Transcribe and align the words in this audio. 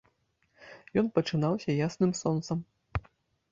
Ён 1.01 1.11
пачынаўся 1.17 1.77
ясным 1.87 2.11
сонцам. 2.23 2.67